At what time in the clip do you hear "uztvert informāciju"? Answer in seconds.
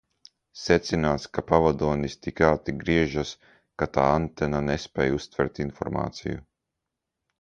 5.19-6.43